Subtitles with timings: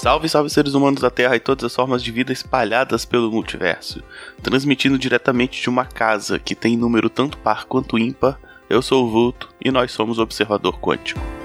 [0.00, 4.00] Salve, salve seres humanos da Terra e todas as formas de vida espalhadas pelo multiverso.
[4.40, 8.38] Transmitindo diretamente de uma casa que tem número tanto par quanto ímpar,
[8.70, 11.37] eu sou o Vulto e nós somos o Observador Quântico.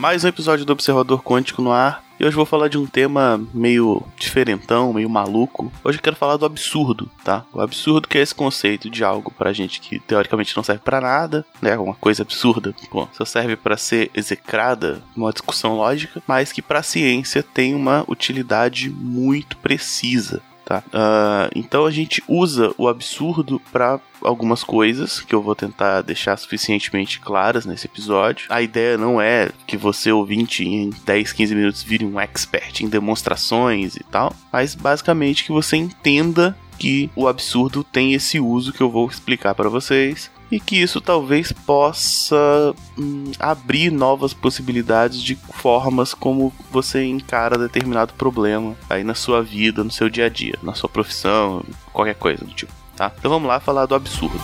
[0.00, 2.02] Mais um episódio do Observador Quântico no ar.
[2.18, 5.70] E hoje vou falar de um tema meio diferentão, meio maluco.
[5.84, 7.44] Hoje eu quero falar do absurdo, tá?
[7.52, 11.02] O absurdo que é esse conceito de algo pra gente que teoricamente não serve para
[11.02, 11.76] nada, né?
[11.76, 16.78] Uma coisa absurda, bom, só serve para ser execrada, uma discussão lógica, mas que para
[16.78, 20.40] a ciência tem uma utilidade muito precisa.
[20.70, 20.84] Tá?
[20.86, 26.36] Uh, então a gente usa o absurdo para algumas coisas que eu vou tentar deixar
[26.36, 28.46] suficientemente claras nesse episódio.
[28.48, 32.88] A ideia não é que você, ouvinte, em 10, 15 minutos vire um expert em
[32.88, 38.80] demonstrações e tal, mas basicamente que você entenda que o absurdo tem esse uso que
[38.80, 45.36] eu vou explicar para vocês e que isso talvez possa hum, abrir novas possibilidades de
[45.36, 50.58] formas como você encara determinado problema aí na sua vida, no seu dia a dia,
[50.62, 53.12] na sua profissão, qualquer coisa do tipo, tá?
[53.18, 54.40] Então vamos lá falar do absurdo.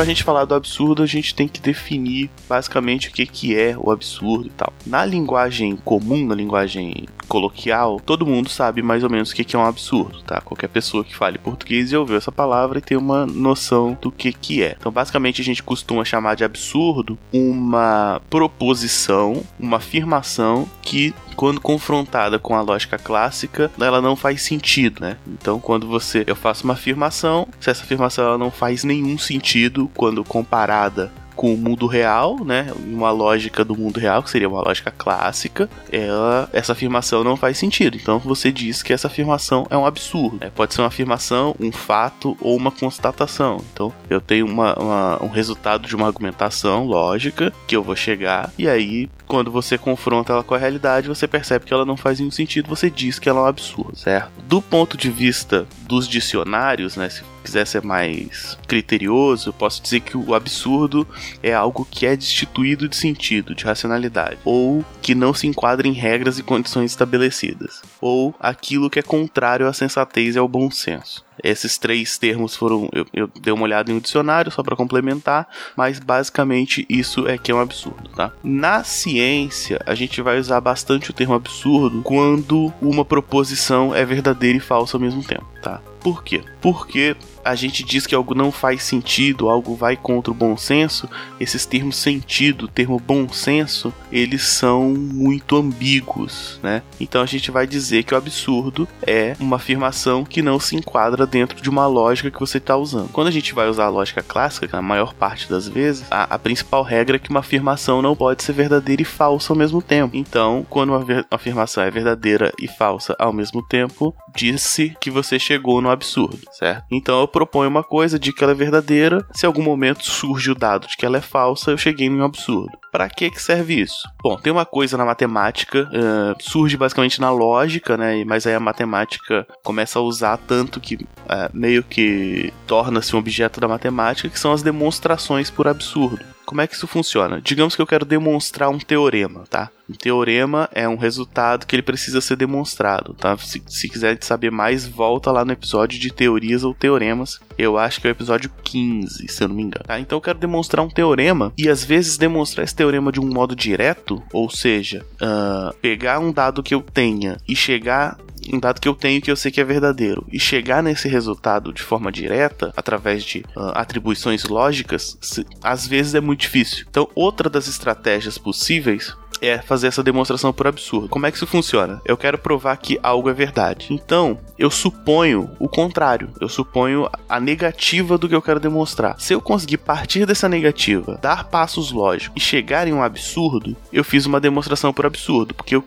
[0.00, 3.76] Pra gente falar do absurdo, a gente tem que definir basicamente o que, que é
[3.76, 4.72] o absurdo e tal.
[4.86, 9.58] Na linguagem comum, na linguagem coloquial, todo mundo sabe mais ou menos o que, é
[9.58, 10.40] um absurdo, tá?
[10.40, 14.32] Qualquer pessoa que fale português e ouviu essa palavra e tem uma noção do que,
[14.32, 14.74] que é.
[14.76, 22.38] Então, basicamente, a gente costuma chamar de absurdo uma proposição, uma afirmação que quando confrontada
[22.38, 25.16] com a lógica clássica, ela não faz sentido, né?
[25.26, 29.88] Então, quando você eu faço uma afirmação, se essa afirmação ela não faz nenhum sentido
[29.94, 32.70] quando comparada com o mundo real, né?
[32.84, 37.56] Uma lógica do mundo real, que seria uma lógica clássica, ela, essa afirmação não faz
[37.56, 37.96] sentido.
[37.96, 40.36] Então você diz que essa afirmação é um absurdo.
[40.38, 40.52] Né?
[40.54, 43.56] Pode ser uma afirmação, um fato ou uma constatação.
[43.72, 48.52] Então eu tenho uma, uma, um resultado de uma argumentação lógica que eu vou chegar,
[48.58, 52.18] e aí quando você confronta ela com a realidade, você percebe que ela não faz
[52.18, 54.28] nenhum sentido, você diz que ela é um absurdo, certo?
[54.46, 57.08] Do ponto de vista dos dicionários, né?
[57.40, 61.08] Se quiser ser mais criterioso, posso dizer que o absurdo
[61.42, 65.92] é algo que é destituído de sentido, de racionalidade, ou que não se enquadra em
[65.92, 71.24] regras e condições estabelecidas, ou aquilo que é contrário à sensatez e ao bom senso.
[71.42, 72.88] Esses três termos foram.
[72.92, 77.38] Eu, eu dei uma olhada em um dicionário só para complementar, mas basicamente isso é
[77.38, 78.32] que é um absurdo, tá?
[78.42, 84.58] Na ciência, a gente vai usar bastante o termo absurdo quando uma proposição é verdadeira
[84.58, 85.80] e falsa ao mesmo tempo, tá?
[86.00, 86.42] Por quê?
[86.60, 87.14] Porque
[87.44, 91.08] a gente diz que algo não faz sentido, algo vai contra o bom senso,
[91.38, 96.82] esses termos sentido, termo bom senso, eles são muito ambíguos, né?
[96.98, 101.26] Então a gente vai dizer que o absurdo é uma afirmação que não se enquadra
[101.30, 103.10] dentro de uma lógica que você está usando.
[103.12, 106.38] Quando a gente vai usar a lógica clássica, na maior parte das vezes, a, a,
[106.38, 110.16] principal regra é que uma afirmação não pode ser verdadeira e falsa ao mesmo tempo.
[110.16, 115.38] Então, quando uma, uma afirmação é verdadeira e falsa ao mesmo tempo, disse que você
[115.38, 116.84] chegou no absurdo, certo?
[116.90, 120.50] Então eu proponho uma coisa de que ela é verdadeira, se em algum momento surge
[120.50, 122.70] o dado de que ela é falsa, eu cheguei um absurdo.
[122.90, 124.08] Para que que serve isso?
[124.22, 128.24] Bom, tem uma coisa na matemática, uh, surge basicamente na lógica, né?
[128.24, 133.60] Mas aí a matemática começa a usar tanto que uh, meio que torna-se um objeto
[133.60, 136.24] da matemática, que são as demonstrações por absurdo.
[136.44, 137.40] Como é que isso funciona?
[137.40, 139.70] Digamos que eu quero demonstrar um teorema, tá?
[139.90, 143.36] Um teorema é um resultado que ele precisa ser demonstrado, tá?
[143.36, 147.40] Se, se quiser saber mais, volta lá no episódio de teorias ou teoremas.
[147.58, 149.84] Eu acho que é o episódio 15, se eu não me engano.
[149.84, 149.98] Tá?
[149.98, 153.56] Então eu quero demonstrar um teorema e às vezes demonstrar esse teorema de um modo
[153.56, 158.16] direto, ou seja, uh, pegar um dado que eu tenha e chegar
[158.52, 161.72] um dado que eu tenho que eu sei que é verdadeiro e chegar nesse resultado
[161.72, 166.86] de forma direta através de uh, atribuições lógicas, se, às vezes é muito difícil.
[166.88, 171.08] Então, outra das estratégias possíveis é fazer essa demonstração por absurdo.
[171.08, 172.00] Como é que isso funciona?
[172.04, 173.88] Eu quero provar que algo é verdade.
[173.90, 176.30] Então, eu suponho o contrário.
[176.40, 179.18] Eu suponho a negativa do que eu quero demonstrar.
[179.18, 184.04] Se eu conseguir partir dessa negativa, dar passos lógicos e chegar em um absurdo, eu
[184.04, 185.84] fiz uma demonstração por absurdo, porque eu,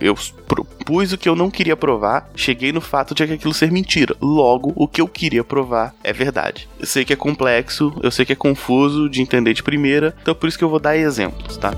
[0.00, 0.14] eu
[0.46, 4.16] propus o que eu não queria provar, cheguei no fato de aquilo ser mentira.
[4.20, 6.68] Logo, o que eu queria provar é verdade.
[6.78, 10.34] Eu sei que é complexo, eu sei que é confuso de entender de primeira, então
[10.34, 11.72] por isso que eu vou dar exemplos, tá?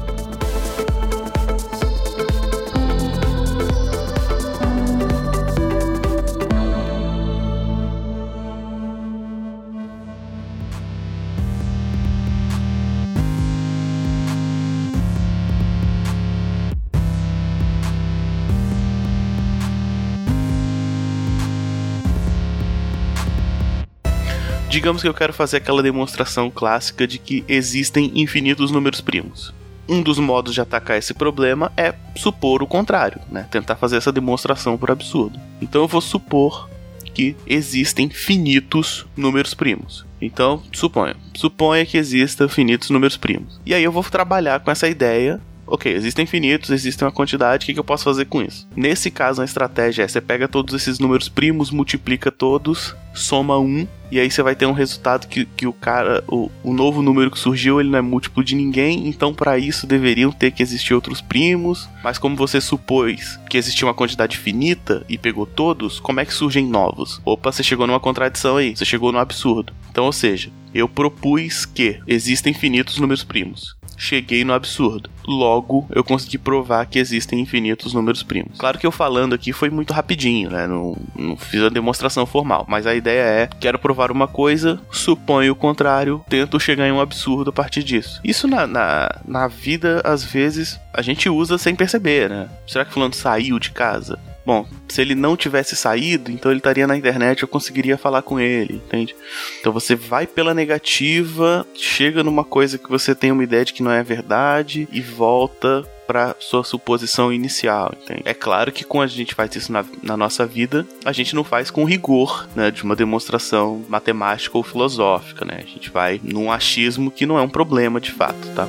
[24.70, 29.52] Digamos que eu quero fazer aquela demonstração clássica de que existem infinitos números primos.
[29.88, 33.48] Um dos modos de atacar esse problema é supor o contrário, né?
[33.50, 35.40] Tentar fazer essa demonstração por absurdo.
[35.60, 36.70] Então eu vou supor
[37.12, 40.06] que existem finitos números primos.
[40.22, 41.16] Então, suponha.
[41.34, 43.60] Suponha que existam finitos números primos.
[43.66, 45.40] E aí eu vou trabalhar com essa ideia
[45.70, 48.68] ok, existem infinitos, existe uma quantidade, o que, que eu posso fazer com isso?
[48.76, 53.86] Nesse caso, a estratégia é você pega todos esses números primos, multiplica todos, soma um,
[54.10, 57.30] e aí você vai ter um resultado que, que o cara, o, o novo número
[57.30, 60.94] que surgiu, ele não é múltiplo de ninguém, então para isso deveriam ter que existir
[60.94, 66.18] outros primos, mas como você supôs que existia uma quantidade finita e pegou todos, como
[66.18, 67.20] é que surgem novos?
[67.24, 69.72] Opa, você chegou numa contradição aí, você chegou no absurdo.
[69.90, 75.10] Então, ou seja, eu propus que existem infinitos números primos cheguei no absurdo.
[75.26, 78.58] Logo, eu consegui provar que existem infinitos números primos.
[78.58, 80.66] Claro que eu falando aqui foi muito rapidinho, né?
[80.66, 85.52] Não, não fiz a demonstração formal, mas a ideia é: quero provar uma coisa, suponho
[85.52, 88.20] o contrário, tento chegar em um absurdo a partir disso.
[88.24, 92.48] Isso na, na, na vida, às vezes, a gente usa sem perceber, né?
[92.66, 94.18] Será que fulano saiu de casa?
[94.50, 98.40] Bom, se ele não tivesse saído, então ele estaria na internet, eu conseguiria falar com
[98.40, 99.14] ele, entende?
[99.60, 103.80] Então você vai pela negativa, chega numa coisa que você tem uma ideia de que
[103.80, 108.22] não é verdade e volta para sua suposição inicial, entende?
[108.24, 111.44] É claro que quando a gente faz isso na, na, nossa vida, a gente não
[111.44, 115.60] faz com rigor, né, de uma demonstração matemática ou filosófica, né?
[115.62, 118.66] A gente vai num achismo que não é um problema de fato, tá?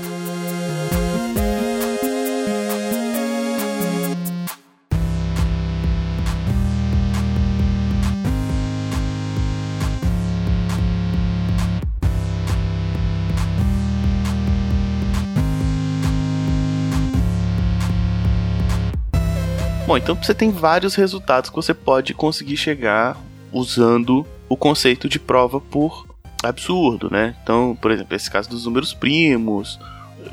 [19.85, 23.17] Bom, então você tem vários resultados que você pode conseguir chegar
[23.51, 26.07] usando o conceito de prova por
[26.43, 27.35] absurdo, né?
[27.43, 29.79] Então, por exemplo, esse caso dos números primos,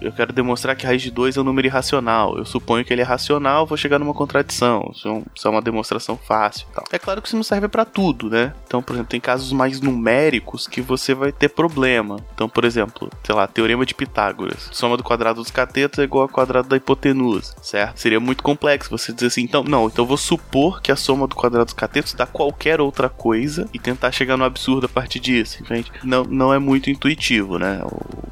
[0.00, 2.36] eu quero demonstrar que raiz de 2 é um número irracional.
[2.38, 4.90] Eu suponho que ele é racional, vou chegar numa contradição.
[4.94, 6.84] Isso é, é uma demonstração fácil tal.
[6.92, 8.54] É claro que isso não serve para tudo, né?
[8.66, 12.16] Então, por exemplo, tem casos mais numéricos que você vai ter problema.
[12.34, 14.68] Então, por exemplo, sei lá, teorema de Pitágoras.
[14.72, 17.98] Soma do quadrado dos catetos é igual ao quadrado da hipotenusa, certo?
[17.98, 21.26] Seria muito complexo você dizer assim, então, não, então eu vou supor que a soma
[21.26, 25.20] do quadrado dos catetos dá qualquer outra coisa e tentar chegar no absurdo a partir
[25.20, 25.90] disso, entende?
[26.02, 27.80] Não, não é muito intuitivo, né?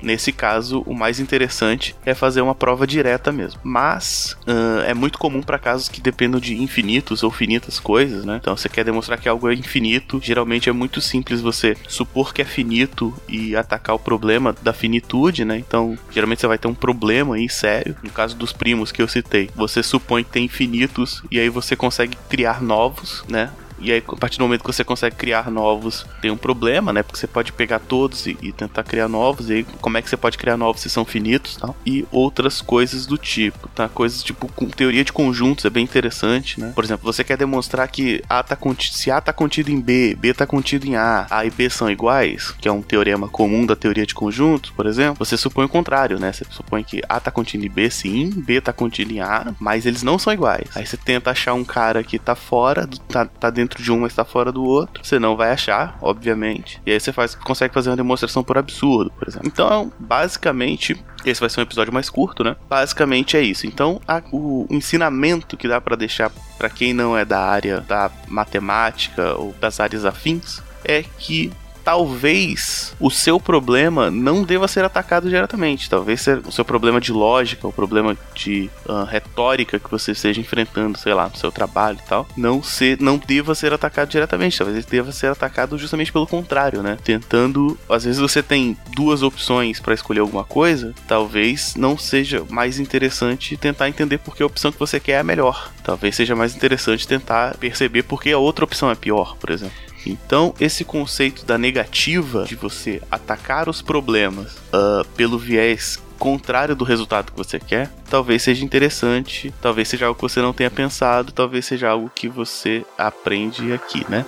[0.03, 3.61] Nesse caso, o mais interessante interessante é fazer uma prova direta mesmo.
[3.63, 8.39] Mas uh, é muito comum para casos que dependam de infinitos ou finitas coisas, né?
[8.41, 12.43] Então você quer demonstrar que algo é infinito, geralmente é muito simples você supor que
[12.43, 15.59] é finito e atacar o problema da finitude, né?
[15.59, 17.97] Então geralmente você vai ter um problema aí sério.
[18.03, 21.77] No caso dos primos que eu citei, você supõe que tem infinitos e aí você
[21.77, 23.51] consegue criar novos, né?
[23.79, 27.03] E aí, a partir do momento que você consegue criar novos, tem um problema, né?
[27.03, 29.51] Porque você pode pegar todos e, e tentar criar novos.
[29.51, 31.59] E aí, como é que você pode criar novos se são finitos?
[31.85, 33.89] E outras coisas do tipo, tá?
[33.89, 36.73] Coisas tipo com teoria de conjuntos é bem interessante, né?
[36.75, 40.17] Por exemplo, você quer demonstrar que A tá contido, se A tá contido em B,
[40.19, 43.67] B tá contido em A, A e B são iguais, que é um teorema comum
[43.67, 46.33] da teoria de conjuntos, por exemplo, você supõe o contrário, né?
[46.33, 49.87] Você supõe que A tá contido em B, sim, B tá contido em A, mas
[49.87, 50.69] eles não são iguais.
[50.75, 54.07] Aí você tenta achar um cara que tá fora, tá, tá dentro dentro de um,
[54.07, 55.05] está fora do outro.
[55.05, 56.81] Você não vai achar, obviamente.
[56.87, 59.49] E aí você faz, consegue fazer uma demonstração por absurdo, por exemplo.
[59.49, 62.57] Então, basicamente, esse vai ser um episódio mais curto, né?
[62.69, 63.67] Basicamente é isso.
[63.67, 68.11] Então, a, o ensinamento que dá para deixar para quem não é da área da
[68.29, 71.53] matemática ou das áreas afins é que
[71.87, 75.89] talvez o seu problema não deva ser atacado diretamente.
[75.89, 80.99] Talvez o seu problema de lógica, o problema de uh, retórica que você esteja enfrentando,
[80.99, 84.59] sei lá, no seu trabalho e tal, não, ser, não deva ser atacado diretamente.
[84.59, 86.99] Talvez ele deva ser atacado justamente pelo contrário, né?
[87.05, 87.79] Tentando.
[87.89, 93.57] Às vezes você tem duas opções para escolher alguma coisa, talvez não seja mais interessante
[93.57, 95.71] tentar entender por que a opção que você quer é a melhor.
[95.85, 99.86] Talvez seja mais interessante tentar perceber por que a outra opção é pior, por exemplo.
[100.07, 106.85] Então, esse conceito da negativa, de você atacar os problemas uh, pelo viés contrário do
[106.85, 111.33] resultado que você quer, talvez seja interessante, talvez seja algo que você não tenha pensado,
[111.33, 114.25] talvez seja algo que você aprende aqui, né?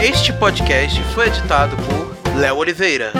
[0.01, 3.11] Este podcast foi editado por Léo Oliveira.